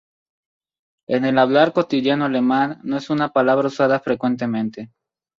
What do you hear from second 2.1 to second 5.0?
alemán, no es una palabra usada frecuentemente.